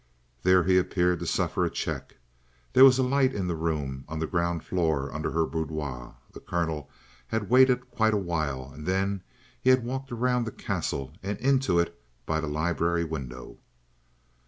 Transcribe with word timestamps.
There 0.41 0.63
he 0.63 0.79
appeared 0.79 1.19
to 1.19 1.27
suffer 1.27 1.63
a 1.63 1.69
check. 1.69 2.17
There 2.73 2.83
was 2.83 2.97
a 2.97 3.03
light 3.03 3.35
in 3.35 3.45
the 3.47 3.55
room 3.55 4.03
on 4.07 4.17
the 4.17 4.25
ground 4.25 4.63
floor 4.63 5.13
under 5.13 5.29
her 5.29 5.45
boudoir. 5.45 6.15
The 6.33 6.39
Colonel 6.39 6.89
had 7.27 7.51
waited 7.51 7.91
quite 7.91 8.15
a 8.15 8.17
while; 8.17 8.73
then 8.75 9.21
he 9.61 9.69
had 9.69 9.85
walked 9.85 10.09
round 10.09 10.47
the 10.47 10.51
Castle 10.51 11.13
and 11.21 11.37
into 11.37 11.77
it 11.77 12.01
by 12.25 12.39
the 12.39 12.47
library 12.47 13.03
window. 13.03 13.59